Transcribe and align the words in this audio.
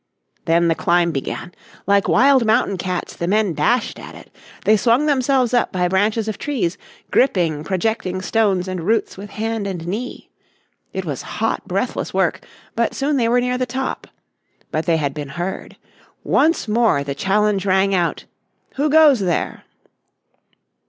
Then 0.45 0.67
the 0.67 0.73
climb 0.73 1.11
began. 1.11 1.53
Like 1.85 2.07
wild 2.07 2.43
mountain 2.43 2.75
cats 2.79 3.15
the 3.15 3.27
men 3.27 3.53
dashed 3.53 3.99
at 3.99 4.15
it. 4.15 4.31
They 4.65 4.75
swung 4.75 5.05
themselves 5.05 5.53
up 5.53 5.71
by 5.71 5.87
branches 5.87 6.27
of 6.27 6.39
trees, 6.39 6.75
gripping 7.11 7.63
projecting 7.63 8.23
stones 8.23 8.67
and 8.67 8.81
roots 8.81 9.15
with 9.15 9.29
hand 9.29 9.67
and 9.67 9.85
knee. 9.87 10.31
It 10.91 11.05
was 11.05 11.21
hot, 11.37 11.67
breathless 11.67 12.15
work, 12.15 12.43
but 12.75 12.95
soon 12.95 13.17
they 13.17 13.29
were 13.29 13.41
near 13.41 13.59
the 13.59 13.67
top. 13.67 14.07
But 14.71 14.87
they 14.87 14.97
had 14.97 15.13
been 15.13 15.29
heard. 15.29 15.77
Once 16.23 16.67
more 16.67 17.03
the 17.03 17.13
challenge 17.13 17.63
rang 17.67 17.93
out, 17.93 18.25
"Who 18.77 18.89
goes 18.89 19.19
there?" 19.19 19.65